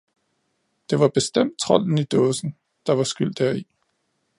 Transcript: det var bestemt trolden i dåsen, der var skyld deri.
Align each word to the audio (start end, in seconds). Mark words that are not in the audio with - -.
det 0.89 0.99
var 0.99 1.09
bestemt 1.09 1.57
trolden 1.59 1.97
i 1.97 2.03
dåsen, 2.03 2.55
der 2.87 2.93
var 2.93 3.03
skyld 3.03 3.33
deri. 3.33 3.67